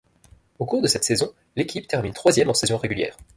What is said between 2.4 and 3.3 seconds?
en saison régulière.